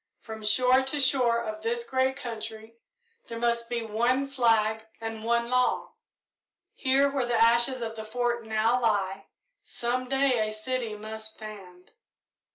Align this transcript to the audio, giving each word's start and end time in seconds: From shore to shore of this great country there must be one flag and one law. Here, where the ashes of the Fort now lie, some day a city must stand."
From 0.21 0.41
shore 0.43 0.81
to 0.81 0.99
shore 0.99 1.39
of 1.43 1.61
this 1.61 1.83
great 1.83 2.15
country 2.17 2.75
there 3.27 3.37
must 3.37 3.69
be 3.69 3.83
one 3.83 4.25
flag 4.25 4.83
and 4.99 5.23
one 5.23 5.47
law. 5.47 5.93
Here, 6.73 7.07
where 7.11 7.27
the 7.27 7.35
ashes 7.39 7.83
of 7.83 7.95
the 7.95 8.03
Fort 8.03 8.43
now 8.47 8.81
lie, 8.81 9.27
some 9.61 10.09
day 10.09 10.39
a 10.47 10.51
city 10.51 10.95
must 10.95 11.35
stand." 11.35 11.91